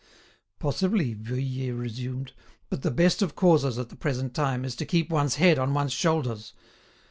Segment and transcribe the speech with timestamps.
[0.57, 2.31] "Possibly," Vuillet resumed;
[2.71, 5.75] "but the best of causes at the present time is to keep one's head on
[5.75, 6.53] one's shoulders."